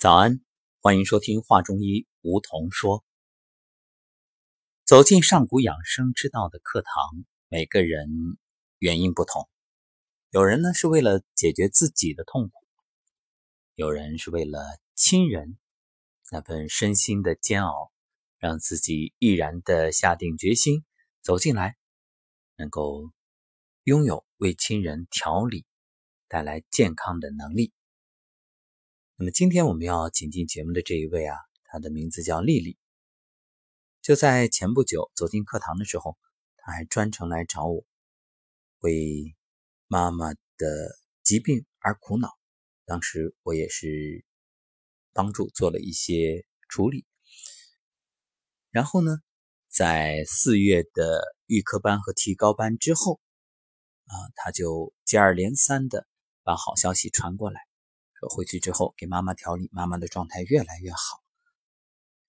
[0.00, 0.40] 早安，
[0.80, 3.04] 欢迎收听画中医梧桐说。
[4.86, 8.08] 走进上古养生之道的课堂，每个人
[8.78, 9.46] 原因不同。
[10.30, 12.52] 有人呢是为了解决自己的痛苦，
[13.74, 14.62] 有人是为了
[14.94, 15.58] 亲人
[16.30, 17.92] 那份身心的煎熬，
[18.38, 20.82] 让自己毅然的下定决心
[21.20, 21.76] 走进来，
[22.56, 23.12] 能够
[23.84, 25.66] 拥有为亲人调理
[26.26, 27.74] 带来健康的能力。
[29.20, 32.78] 那么今天我们要请进节目的这一位啊，她的名字叫丽丽。
[34.00, 36.16] 就在前不久走进课堂的时候，
[36.56, 37.84] 她还专程来找我，
[38.78, 39.36] 为
[39.88, 42.30] 妈妈的疾病而苦恼。
[42.86, 44.24] 当时我也是
[45.12, 47.04] 帮助做了一些处理。
[48.70, 49.18] 然后呢，
[49.68, 53.20] 在四月的预科班和提高班之后，
[54.06, 56.08] 啊，他就接二连三的
[56.42, 57.60] 把好消息传过来。
[58.28, 61.22] 回去之后给妈妈调理，妈妈的状态越来越好。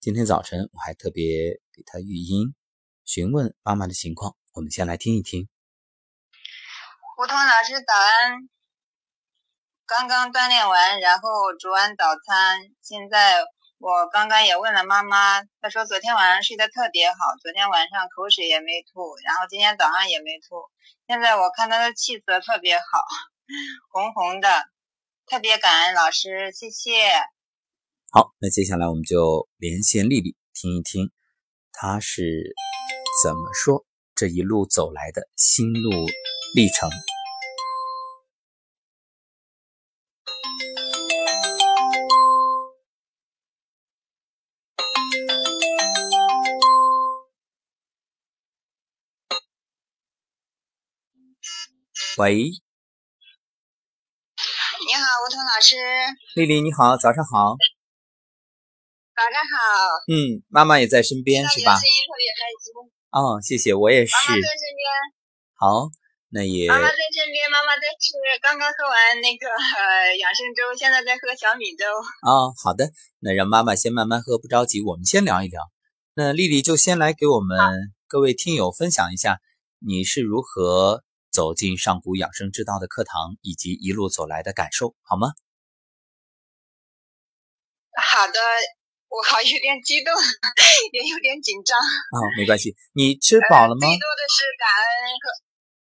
[0.00, 2.54] 今天早晨我还特别给她语音
[3.04, 5.48] 询问妈妈的情况，我们先来听一听。
[7.16, 8.48] 胡同老师早安，
[9.86, 13.44] 刚刚锻炼完，然后煮完早餐，现在
[13.78, 20.56] 我刚刚也问了妈妈，她说昨天晚上睡得特别好，昨天晚上口水也没吐，然后今天早上也没吐，
[21.06, 22.84] 现在我看她的气色特别好，
[23.92, 24.71] 红红的。
[25.32, 26.90] 特别感恩老师，谢谢。
[28.10, 31.10] 好，那接下来我们就连线丽丽，听一听
[31.72, 32.54] 她是
[33.24, 35.90] 怎么说这一路走来的心路
[36.54, 36.90] 历程。
[52.18, 52.50] 喂。
[55.42, 55.74] 老师，
[56.36, 57.56] 丽丽你好，早上好。
[59.10, 59.58] 早上好。
[60.06, 61.74] 嗯，妈妈也在身边是吧？
[61.74, 62.70] 声音特别开心。
[63.10, 64.12] 哦，谢谢，我也是。
[64.28, 64.82] 妈妈在身边。
[65.58, 65.90] 好，
[66.30, 66.68] 那也。
[66.68, 69.44] 妈妈在身边，妈妈在吃，刚刚喝完那个
[70.16, 71.84] 养生粥，现在在喝小米粥。
[72.22, 75.60] 哦，好的，那让妈妈先慢慢喝，不着急，我们先聊一聊。
[76.14, 77.58] 那丽丽就先来给我们
[78.06, 79.40] 各位听友分享一下，
[79.80, 81.02] 你是如何。
[81.32, 85.32] 走进上古养生之道的课堂，以及一路走来的感受，好吗？
[87.96, 88.38] 好的，
[89.08, 90.12] 我好有点激动，
[90.92, 91.78] 也有点紧张。
[91.80, 92.76] 啊，没关系。
[92.92, 93.80] 你吃饱了吗？
[93.80, 95.24] 最多的是感恩和。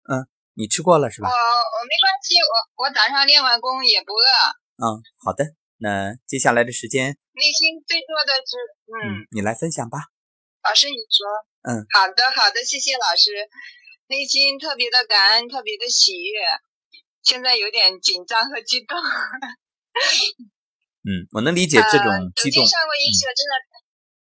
[0.09, 1.29] 嗯，你吃过了是吧？
[1.29, 4.25] 我我没关系，我我早上练完功也不饿。
[4.81, 5.45] 嗯，好的。
[5.77, 8.57] 那接下来的时间，内心最多的是
[8.89, 9.99] 嗯，你来分享吧。
[10.65, 11.29] 老师，你说。
[11.69, 13.33] 嗯，好的，好的，谢谢老师。
[14.07, 16.45] 内心特别的感恩，特别的喜悦，
[17.23, 18.99] 现在有点紧张和激动。
[21.01, 22.67] 嗯，我能理解这种激动。
[22.67, 23.53] 上过医学真的。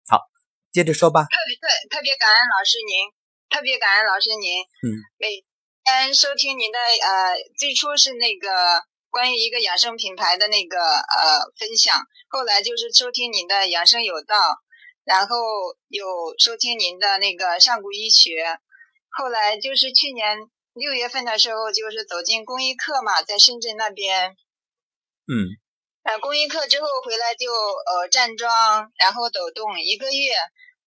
[0.08, 0.26] 好，
[0.72, 1.22] 接着说吧。
[1.22, 3.06] 特别特特别感恩老师您，
[3.48, 4.58] 特别感恩老师您。
[4.58, 4.90] 嗯。
[5.18, 5.44] 每
[5.84, 14.34] 天收听您的呃，最初是那个关于一个养生品牌的那个呃分享，后来就是收听您的养生有道，
[15.04, 15.36] 然后
[15.86, 18.58] 有收听您的那个上古医学。
[19.10, 20.38] 后来就是去年
[20.74, 24.36] 六月份的时候，就是走进公益课嘛，在深圳那边。
[25.26, 25.58] 嗯。
[26.02, 30.32] 呃，公益课之后回来就呃站桩，然后抖动一个月，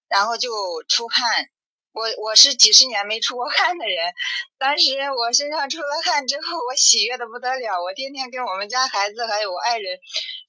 [0.07, 0.49] 然后就
[0.87, 1.49] 出汗。
[1.93, 4.13] 我我是几十年没出过汗的人，
[4.57, 9.99] 当时我身上出了汗之后，我喜悦的不得了，我天天跟我们家孩子还有我爱人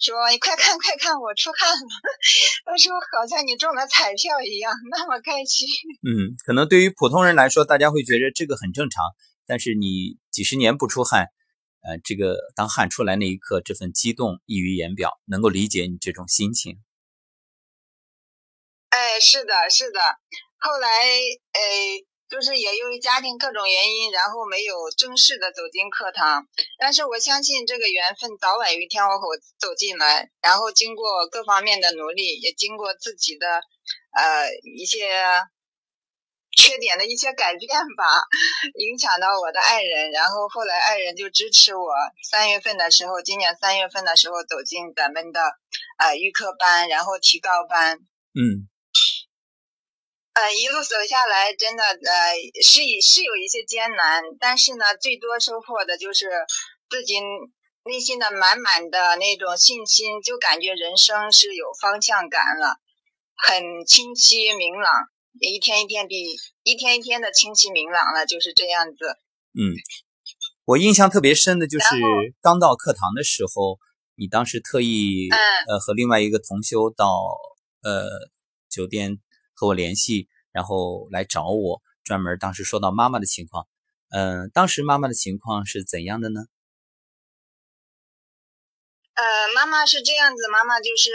[0.01, 1.89] 说：“你快看快看，我出汗了。”
[2.65, 5.69] 他说：“好像你中了彩票一样，那么开心。”
[6.09, 9.05] 嗯，可能对于普通人来说，大家会觉得这个很正常，
[9.47, 11.29] 但是你几十年不出汗，
[11.83, 16.81] 呃，这个当汗出来那一刻，这份激动溢于言表，能够理解你这种心情。
[18.89, 20.01] 哎，是的，是的。
[20.65, 21.61] 后来，呃，
[22.31, 26.49] 就是也由于家庭各种原因，然后没有正式的走进课堂。
[26.79, 30.31] 但是我相信这个缘分早晚有一天我会走进来。
[30.41, 33.61] 然后经过各方面的努力，也经过自己的
[34.17, 35.07] 呃一些
[36.57, 38.25] 缺点的一些改变吧，
[38.79, 40.11] 影响到我的爱人。
[40.13, 41.93] 然后后来爱人就支持我。
[42.31, 45.43] 三月份的时候，今年三月份的时候走进咱们的
[45.99, 47.99] 呃预科班，然后提高班。
[48.33, 48.73] 嗯。
[50.35, 56.27] 呃，一路走下来，真的呃是是有一些艰难，但是呢，最多收获的就是
[56.91, 57.15] 自己
[57.85, 62.81] 内心的满满的那种信心，就感觉人生是有方向感了，
[63.37, 64.93] 很清晰明朗，
[65.41, 69.17] 一天一天比一天一天的清晰明朗了，就是这样子。
[69.55, 69.71] 嗯，
[70.65, 71.87] 我印象特别深的就是
[72.43, 73.79] 刚到课堂的时候，
[74.17, 75.39] 你当时特意嗯
[75.69, 77.07] 呃和另外一个同修到
[77.85, 78.09] 呃
[78.69, 79.19] 酒店
[79.55, 83.67] 和我联系，然后来找我，专门当时说到妈妈的情况。
[84.11, 86.43] 嗯、当时妈妈的情况是怎样的呢？
[89.15, 89.25] 呃，
[89.55, 91.11] 妈妈是这样子，妈妈就是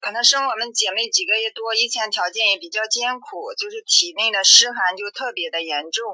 [0.00, 6.04] 可能生我们姐妹几个月多，以前条件也比较艰苦，就是体内的湿寒就特别的严重。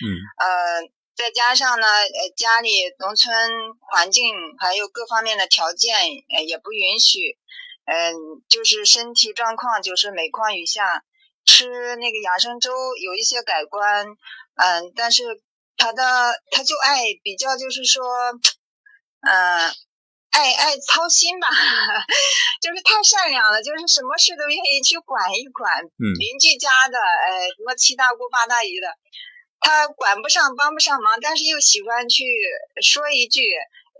[0.00, 3.32] 嗯呃，再加上呢，呃，家里农村
[3.80, 5.94] 环境还有各方面的条件
[6.34, 7.36] 呃也不允许，
[7.92, 11.04] 嗯、就是身体状况就是每况愈下，
[11.44, 14.06] 吃那个养生粥有一些改观，
[14.54, 15.22] 嗯、但是
[15.76, 16.02] 他的
[16.50, 18.02] 他就爱比较就是说，
[19.20, 19.68] 嗯、
[20.30, 21.48] 爱爱操心吧，
[22.62, 26.04] 就是太善良了，就是什么事都愿意去管一管，嗯。
[26.18, 28.96] 邻居家的，呃，什么七大姑八大姨的，
[29.60, 32.24] 他管不上帮不上忙，但是又喜欢去
[32.82, 33.42] 说一句，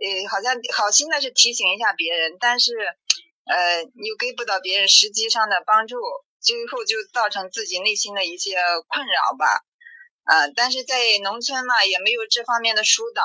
[0.01, 2.71] 呃，好像好心的是提醒一下别人，但是，
[3.45, 5.97] 呃，又给不到别人实际上的帮助，
[6.41, 8.55] 最后就造成自己内心的一些
[8.87, 9.63] 困扰吧。
[10.25, 13.23] 呃，但是在农村嘛，也没有这方面的疏导，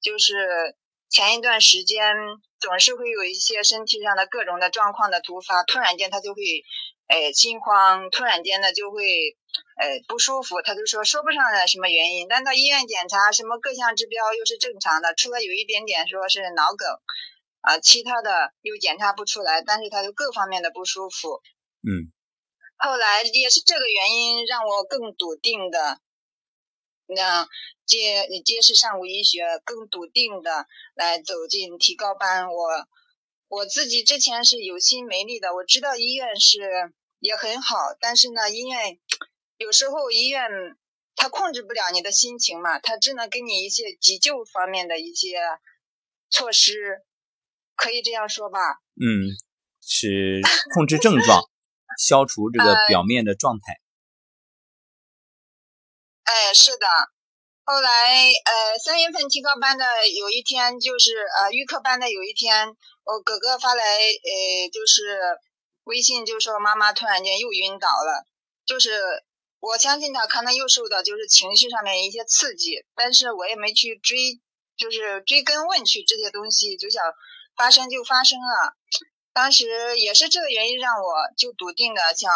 [0.00, 0.74] 就是
[1.08, 2.16] 前一段时间
[2.58, 6.42] 总是会有一些身体上的各种的状况的突发，突然间他就会，
[7.06, 9.04] 呃，心慌，突然间呢就会，
[9.78, 16.88] 呃，不舒服，他就说说不上来什么原因，但到医院检查，什么各项指标又是正常的，除了有一点点说是脑梗，
[17.62, 21.40] 啊、其他的又检查不出来，但是他就各方面的不舒服。
[21.88, 22.12] 嗯
[22.76, 26.00] 后来也是这个原因让我更笃定的，
[27.06, 27.48] 那
[27.86, 32.48] 接接是上古医学，更笃定的来走进提高班。
[32.48, 32.88] 我
[33.46, 38.98] 我自己之前是有心没力的，我知道医院是也很好，但是呢，医院
[39.58, 40.50] 有时候医院
[41.14, 45.38] 他控制不了你的心情嘛，他只能给你一些急救方面的一些
[46.30, 47.04] 措施，
[47.82, 48.58] 可以这样说吧？
[48.94, 49.34] 嗯，
[49.80, 50.40] 是
[50.72, 51.42] 控制症状，
[51.98, 53.80] 消除这个表面的状态。
[56.22, 56.86] 哎，是的。
[57.64, 62.68] 后来，呃，三月份提高班的有一天，就是呃预科班的有一天，
[63.04, 65.18] 我哥哥发来，呃，就是
[65.84, 68.24] 微信，就说妈妈突然间又晕倒了。
[68.64, 68.90] 就是
[69.58, 74.40] 我相信他可能又受到就是情绪上面一些刺激，但是我也没去追，
[74.76, 77.02] 就是追根问去这些东西，就想
[77.62, 78.74] 发生就发生了。
[79.32, 82.28] 当时也是这个原因让我就笃定的想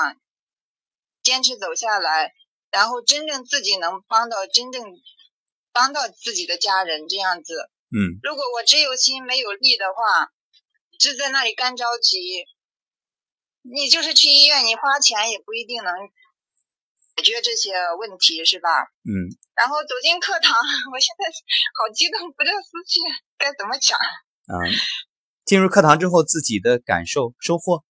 [1.21, 2.33] 坚持走下来。
[2.71, 4.85] 然后真正自己能帮到真正
[5.73, 7.73] 帮到自己的家人这样子。
[7.91, 10.31] 嗯如果我只有心没有力的话，
[10.97, 12.47] 只在那里干着急，
[13.63, 15.93] 你就是去医院，你花钱也不一定能
[17.17, 18.69] 解决这些问题，是吧？
[19.03, 19.11] 嗯
[19.57, 20.55] 然后走进课堂，
[20.95, 21.25] 我现在
[21.75, 23.01] 好激动，不知道思绪
[23.37, 23.99] 该怎么讲。
[23.99, 24.55] 啊，
[25.47, 27.85] 进入课堂之后自己的感受收获。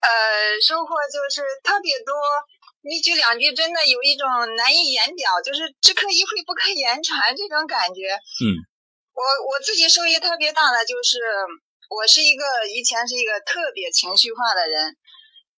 [0.00, 0.10] 呃，
[0.60, 2.14] 收获就是特别多，
[2.82, 8.10] 一句两句真的有一种难以言表，就是只可意会不可言传这种感觉。
[8.42, 8.58] 嗯，
[9.14, 11.18] 我我自己受益特别大的就是，
[11.90, 14.96] 我是一个以前是一个特别情绪化的人，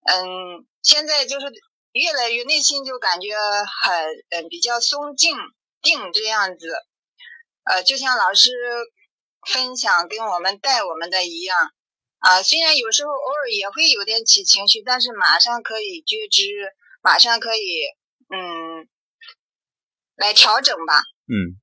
[0.04, 1.46] 嗯，现在就是
[1.92, 5.34] 越来越内心就感觉很嗯比较松静
[5.80, 6.68] 定这样子，
[7.64, 8.50] 呃，就像老师
[9.46, 11.56] 分享跟我们带我们的一样。
[12.18, 17.84] 啊，虽然有时候偶尔也会有点起情绪，但是马上可以觉知，马上可以
[18.28, 18.86] 嗯
[20.16, 21.00] 来调整吧。
[21.26, 21.56] 嗯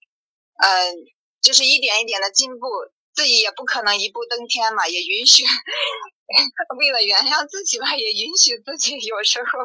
[0.58, 0.94] 呃，
[1.42, 2.66] 就是一点一点的进步，
[3.14, 5.44] 自己也不可能一步登天嘛，也允许
[6.80, 9.60] 为了原谅自己吧，也允许自己有时候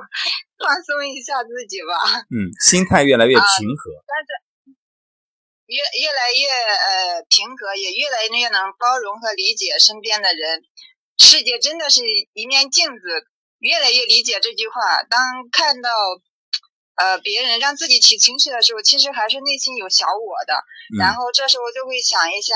[0.58, 2.20] 放松一下自己吧。
[2.28, 3.90] 嗯，心态越来越平和。
[4.04, 4.28] 但是
[5.72, 10.60] 越越来越呃平和，也越来越能包容和理解身边的人。
[11.16, 12.02] 世界真的是
[12.34, 13.00] 一面镜子，
[13.58, 15.02] 越来越理解这句话。
[15.08, 15.88] 当看到
[16.96, 20.60] 呃别人让自己起情绪的时候，其实还是内心有小我的。
[20.98, 22.54] 然嗯后这时候就会想一下，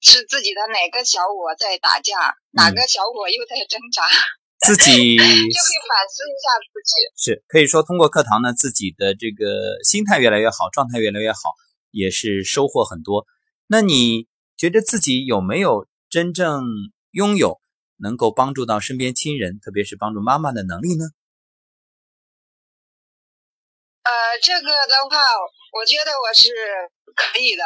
[0.00, 4.08] 是自己的哪个小我在打架，哪个小我又在挣扎，
[4.64, 6.92] 自己就会反思一下自己。
[7.16, 11.52] 是可以说通过课堂呢，自己的这个心态越来越好，状态越来越好，
[11.94, 13.24] 也是收获很多。
[13.66, 14.26] 那你
[14.58, 16.64] 觉得自己有没有真正
[17.12, 17.60] 拥有
[17.96, 21.04] 能够帮助到身边亲人，特别是帮助妈妈的能力呢？
[24.02, 24.10] 呃，
[24.42, 25.16] 这个的话，
[25.72, 26.50] 我觉得我是
[27.16, 27.64] 可以的。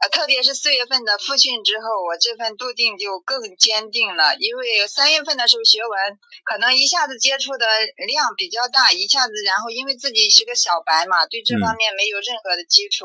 [0.00, 4.34] 呃，特别是四月份的复训之后，我这份笃定就更坚定了。
[4.36, 7.66] 因为三月份的时候学完，可能一下子接触的
[8.06, 13.04] 量比较大，一下子，然后因为自己是个小白嘛，对这方面没有任何的基础。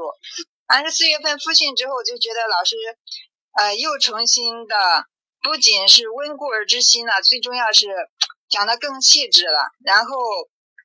[0.67, 2.75] 但是四月份复训之后，就觉得老师，
[3.57, 4.75] 呃，又重新的，
[5.41, 7.87] 不仅是温故而知新了，最重要是
[8.49, 10.15] 讲的更细致了，然后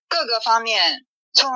[0.08, 1.50] 各个方面从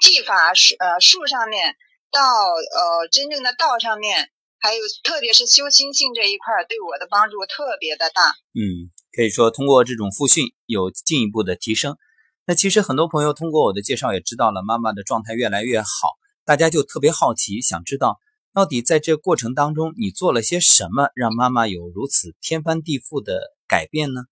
[0.00, 1.76] 技法术呃术上面
[2.12, 8.28] 到呃真正的道上面，还有特别是修心性这一块儿，对我的帮助特别的大。
[8.54, 11.96] 嗯，可以说通过这种复训有进一步的提升。
[12.46, 15.88] 那其实很多朋友通过我的介绍也知道了，妈妈的状态越来越好，
[16.50, 18.18] 大家就特别好奇，想知道
[18.52, 24.22] 到底在这过程当中你做了些什么，让妈妈有如此天翻地覆的改变呢？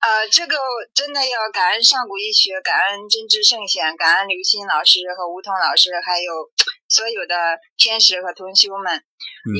[0.00, 0.56] 呃，这个
[0.92, 6.50] 真的要感恩上古医学，感恩真知圣贤，感恩刘鑫老师和吴桐老师，还有
[6.90, 7.36] 所有的
[7.76, 9.04] 天使和同修们，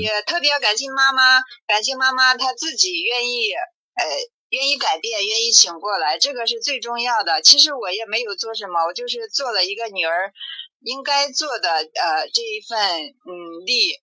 [0.02, 3.52] 也特别感谢妈妈，感谢妈妈她自己愿意，
[3.94, 4.02] 呃。
[4.56, 7.42] 愿意改变，愿意醒过来，这个是最重要的。
[7.42, 10.32] 其实我也没有做什么，我就是做了一个女儿
[10.80, 12.78] 应该做的呃这一份
[13.28, 14.00] 嗯力，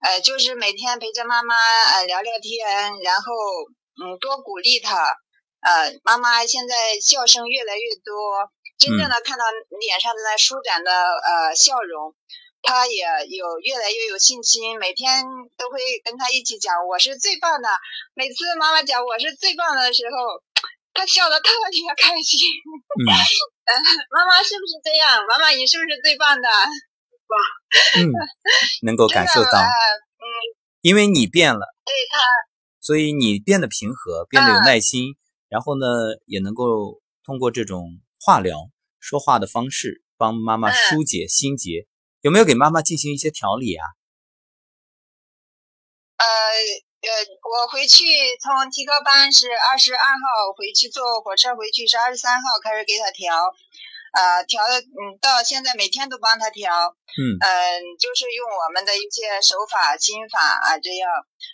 [0.00, 1.56] 呃就是每天陪着妈妈
[1.96, 3.34] 呃聊聊天，然后
[4.00, 4.94] 嗯多鼓励她，
[5.66, 8.46] 呃妈妈现在笑声越来越多，
[8.78, 9.44] 真正的看到
[9.80, 12.14] 脸上的那舒展的呃笑容。
[12.62, 13.02] 他也
[13.36, 15.24] 有越来越有信心，每天
[15.56, 17.68] 都会跟他一起讲我是最棒的。
[18.14, 20.42] 每次妈妈讲我是最棒的时候，
[20.92, 22.38] 他笑得特别开心。
[23.00, 23.04] 嗯，
[24.12, 25.24] 妈妈是不是这样？
[25.26, 26.48] 妈妈你是不是最棒的？
[27.30, 27.36] 哇，
[27.96, 28.12] 嗯，
[28.82, 30.24] 能够感受到，嗯，
[30.82, 32.18] 因为你变了，对他，
[32.80, 35.16] 所以你变得平和，变得有耐心，
[35.48, 35.86] 然后呢，
[36.26, 41.86] 也能够通过这种化疗说话的方式，帮妈妈疏解心结。
[42.20, 43.84] 有没有给妈妈进行一些调理啊？
[46.18, 46.26] 呃
[47.00, 47.08] 呃，
[47.48, 48.04] 我回去
[48.42, 53.34] 从提高班是二十二号回去坐火车回去是二十三号开始给他调，
[54.12, 56.70] 呃调嗯到现在每天都帮他调，
[57.16, 61.08] 嗯嗯就是用我们的一些手法心法啊这样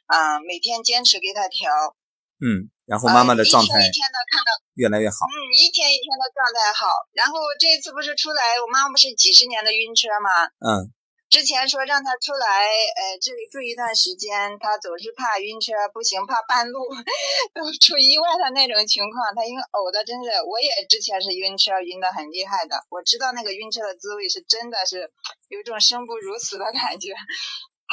[0.06, 1.94] 啊每天坚持给他调，
[2.40, 2.70] 嗯。
[2.86, 5.26] 然后妈妈的状态一天的看到越来越好。
[5.26, 6.86] 嗯，一天一天的状态好。
[7.12, 10.30] 然后这次不是出来，我妈妈不是几十年的晕车吗？
[10.62, 10.94] 嗯。
[11.28, 16.78] 之前说让她出来，呃，这里住一段时间，她总是怕晕车，不行，怕半路
[17.52, 19.34] 都出意外的那种情况。
[19.34, 22.78] 她因为呕的真是，我也之前是晕车，晕的很厉害的。
[22.90, 25.10] 我知道那个晕车的滋味是真的是
[25.48, 27.10] 有种生不如死的感觉，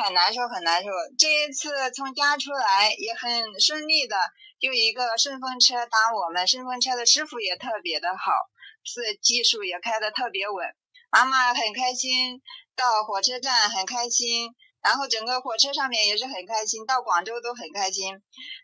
[0.06, 0.90] 很难受，很难受。
[1.18, 4.16] 这一次从家出来也很顺利的。
[4.64, 8.32] 就一个顺风车搭我们，顺风车的师傅也特别的好，
[8.86, 10.66] 是技术也开的特别稳。
[11.12, 12.42] 妈妈很开心，
[12.74, 18.16] 到火车站很开心，然后整个火车上面也是很开心，到广州都很开心。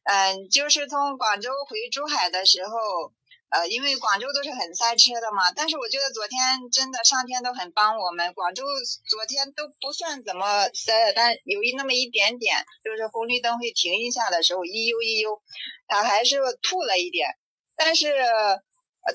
[0.06, 3.12] 嗯，就是从广州回珠海的时候。
[3.50, 6.40] 呃，因为广州都是很塞车的嘛，但是我觉得昨天
[6.72, 8.64] 真的上天都很帮我们，广州
[9.10, 15.42] 昨天都不算怎么塞，但有一那么一点点，就是红绿灯会停一下的时候，一悠一悠，
[15.88, 17.28] 他还是吐了一点，
[17.76, 18.14] 但是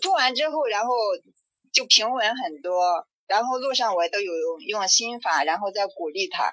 [0.03, 0.93] 吐完之后，然后
[1.73, 6.53] 就平稳很多，然后路上我都有用心法，然后再鼓励他。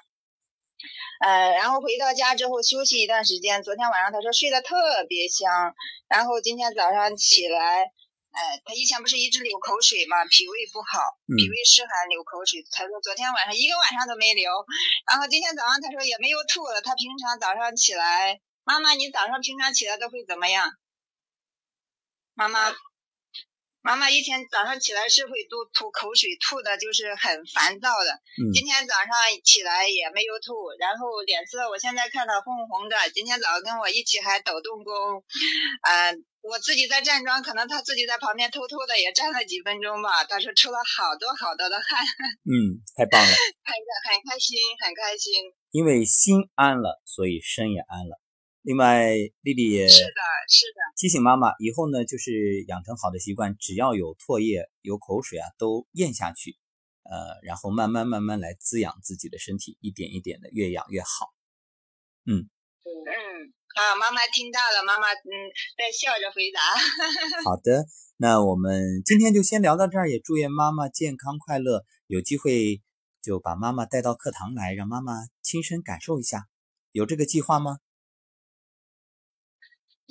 [1.24, 3.62] 嗯，然后回到家之后休息一段时间。
[3.62, 5.74] 昨天晚上他说睡得特别香，
[6.08, 10.98] 然后今天早上起来，呃，他以前不是一直流口水嘛，脾胃不好，
[11.36, 12.64] 脾胃湿寒流口水。
[12.70, 14.50] 他说昨天晚上一个晚上都没流，
[15.10, 16.80] 然后今天早上他说也没有吐了。
[16.82, 20.70] 他平常早上起来，妈妈，你早上平常起来都会怎么样？
[22.34, 22.72] 妈妈。
[23.82, 28.22] 妈妈一天早上起来是会都吐口水，吐的就是很烦躁的。
[28.54, 29.08] 今天早上
[29.42, 32.96] 起来也没有吐，然后脸色我现在看到红红的。
[33.12, 34.94] 今天早上跟我一起还抖动功，
[35.90, 40.22] 嗯，我自己在站桩，可能他自己在旁边偷偷的也站了几分钟吧。
[40.24, 42.06] 他说出了好多好多的汗。
[42.46, 43.34] 嗯，太棒了，
[43.66, 45.52] 很很开心，很开心。
[45.72, 48.21] 因为心安了，所以身也安了。
[48.62, 56.56] 另外，丽丽也是的，是的，提醒妈妈以后呢，就是养成好的习惯，只要有唾液、有口水啊，都咽下去，
[57.02, 61.34] 呃，然后慢慢慢慢来滋养自己的身体，一点一点的越养越好。
[62.24, 62.46] 嗯
[62.86, 63.12] 嗯，
[63.74, 65.34] 好，妈妈听到了，妈妈嗯
[65.76, 66.60] 在笑着回答。
[67.42, 71.84] 好的，那我们今天就先聊到这儿，也祝愿妈妈健康快乐。
[72.06, 72.80] 有机会
[73.20, 76.46] 就把妈妈带到课堂来，让妈妈亲身感受一下，
[76.92, 77.78] 有这个计划吗？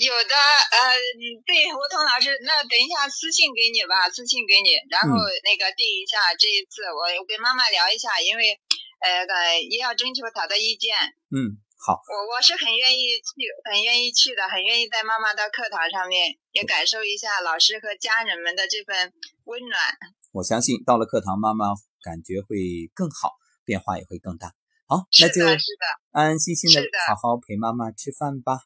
[0.01, 0.98] 有的，呃，
[1.46, 5.13] 对，吴彤老师，那等一下私信给你吧，私信给你，然后
[5.46, 8.58] 那个定一下这一次，我我跟妈妈聊一下，因为，
[8.98, 10.98] 呃，也要征求她的意见。
[11.29, 12.01] 嗯，好。
[12.10, 19.13] 我我是很愿意去，很愿意去的，很愿意在妈妈的课堂上面也感受一下老师和家人们的这份
[19.46, 19.77] 温暖。
[20.34, 24.50] 我相信到了课堂，妈妈感觉会更好，变化也会更大。
[24.89, 28.65] 好，那就安安心心的好好陪妈妈吃饭吧。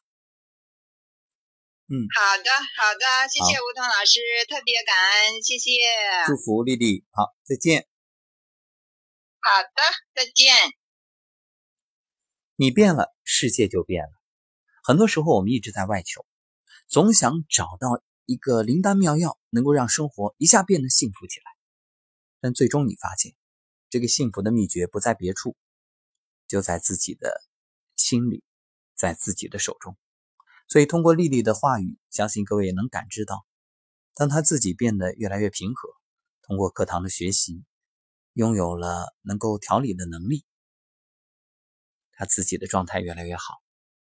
[1.88, 5.70] 嗯，好的，好的，谢谢吴桐老师，特别感恩，谢谢。
[6.26, 7.86] 祝福丽丽，好，再见。
[9.38, 9.70] 好的，
[10.12, 10.52] 再见。
[12.56, 14.10] 你变了，世界就变了。
[14.82, 16.26] 很多时候，我们一直在外求，
[16.88, 21.44] 总想找到一个灵丹妙药，能够让生活一下变得幸福起来。
[22.40, 23.36] 但最终你发现，
[23.90, 25.56] 这个幸福的秘诀不在别处，
[26.48, 27.44] 就在自己的
[27.94, 28.42] 心里，
[28.96, 29.96] 在自己的手中。
[30.68, 33.46] 所以，通过丽丽的话语，相信各位也能感知到，
[34.14, 35.88] 当她自己变得越来越平和，
[36.42, 37.64] 通过课堂的学习，
[38.32, 40.44] 拥有了能够调理的能力。
[42.18, 43.60] 他自己的状态越来越好，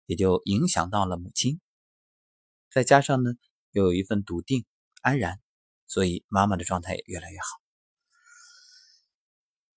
[0.05, 1.59] 也就影响到了母亲。
[2.71, 3.31] 再加上呢，
[3.71, 4.65] 又有一份笃定、
[5.01, 5.41] 安然，
[5.85, 7.45] 所以妈妈的状态也越来越好。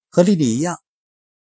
[0.08, 0.80] 和丽丽一样，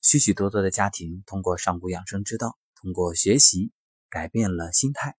[0.01, 3.71] 许许多多的家庭通过上古养生之道，通过学习
[4.13, 5.17] 改变了心态。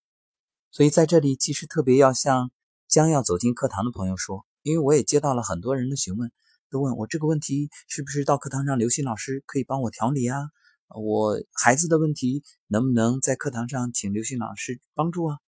[0.70, 2.52] 所以在这里，其实特别要向
[2.86, 6.30] 将要走进课堂的朋友说，因为我也接到了很多人的询问，
[6.70, 10.38] 都问我这个问题是不是到课堂上刘鑫老师可以帮我调理啊？
[10.86, 15.38] 我孩子的问题能不能在课堂上请刘鑫老师帮助啊？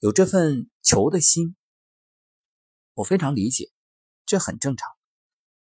[0.00, 1.54] 有这份求的心，
[2.94, 3.70] 我非常理解，
[4.26, 4.88] 这很正常。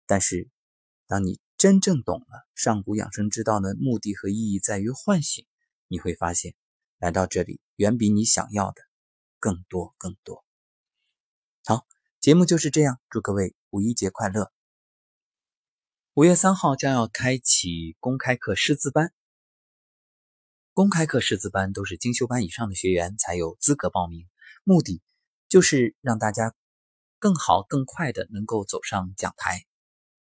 [0.05, 0.49] 但是，
[1.07, 5.45] 当你真正懂了上古养生之道的目的和意义在于唤醒，
[5.87, 6.53] 你会发现，
[6.99, 8.81] 来到这里远比你想要的
[9.39, 10.43] 更多更多。
[11.65, 11.87] 好，
[12.19, 14.51] 节目就是这样，祝各位五一节快乐。
[16.13, 19.13] 五月三号将要开启公开课师资班。
[20.73, 24.27] 公开课师资班都是精修班以上的学员才有资格报名，
[24.65, 25.01] 目的
[25.47, 26.53] 就是让大家
[27.17, 29.65] 更好、更快的能够走上讲台。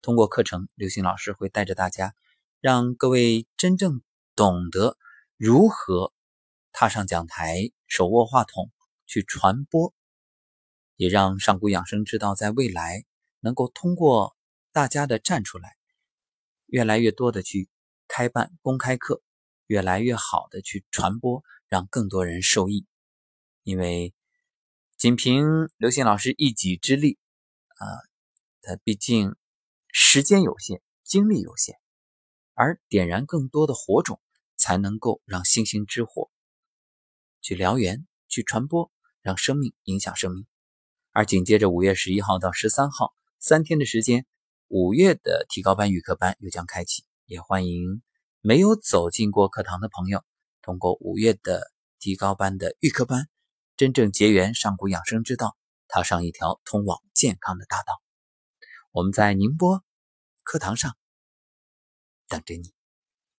[0.00, 2.14] 通过课程，刘星老师会带着大家，
[2.60, 4.00] 让各位真正
[4.36, 4.96] 懂得
[5.36, 6.12] 如何
[6.80, 8.70] 踏上讲台，手握话筒
[9.04, 9.92] 去传播，
[10.94, 13.04] 也让上古养生之道在未来
[13.40, 14.36] 能够通过
[14.70, 15.76] 大家的站出来。
[16.66, 17.68] 越来越多的去
[18.06, 19.20] 开办公开课，
[19.66, 22.86] 越来越好的去传播，让更多人受益。
[23.64, 24.14] 因为
[24.96, 27.18] 仅凭刘星老师一己之力，
[27.70, 27.82] 啊，
[28.62, 29.34] 他毕竟
[29.88, 31.74] 时间有限，精力有限，
[32.54, 34.20] 而点燃更多的火种，
[34.56, 36.30] 才能够让星星之火
[37.40, 38.90] 去燎原、去传播，
[39.22, 40.46] 让生命影响生命。
[41.12, 44.26] 而紧接着五月十一号到十三号三天的时间。
[44.70, 48.02] 五月的提高班预科班又将开启，也欢迎
[48.42, 50.22] 没有走进过课堂的朋友，
[50.60, 53.30] 通过五月的提高班的预科班，
[53.78, 55.56] 真正结缘上古养生之道，
[55.88, 58.02] 踏上一条通往健康的大道。
[58.92, 59.82] 我们在宁波
[60.42, 60.94] 课堂上
[62.28, 62.77] 等着你。